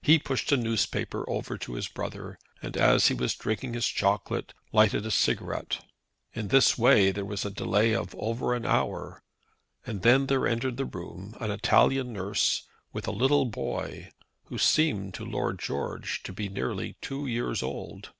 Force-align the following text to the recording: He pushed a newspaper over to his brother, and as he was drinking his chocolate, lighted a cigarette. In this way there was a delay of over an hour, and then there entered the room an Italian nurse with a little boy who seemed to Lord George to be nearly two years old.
He 0.00 0.18
pushed 0.18 0.50
a 0.52 0.56
newspaper 0.56 1.28
over 1.28 1.58
to 1.58 1.74
his 1.74 1.86
brother, 1.86 2.38
and 2.62 2.78
as 2.78 3.08
he 3.08 3.14
was 3.14 3.34
drinking 3.34 3.74
his 3.74 3.86
chocolate, 3.86 4.54
lighted 4.72 5.04
a 5.04 5.10
cigarette. 5.10 5.84
In 6.32 6.48
this 6.48 6.78
way 6.78 7.10
there 7.10 7.26
was 7.26 7.44
a 7.44 7.50
delay 7.50 7.94
of 7.94 8.14
over 8.14 8.54
an 8.54 8.64
hour, 8.64 9.22
and 9.86 10.00
then 10.00 10.28
there 10.28 10.46
entered 10.48 10.78
the 10.78 10.86
room 10.86 11.36
an 11.40 11.50
Italian 11.50 12.10
nurse 12.10 12.66
with 12.94 13.06
a 13.06 13.12
little 13.12 13.44
boy 13.44 14.10
who 14.44 14.56
seemed 14.56 15.12
to 15.12 15.26
Lord 15.26 15.58
George 15.58 16.22
to 16.22 16.32
be 16.32 16.48
nearly 16.48 16.96
two 17.02 17.26
years 17.26 17.62
old. 17.62 18.12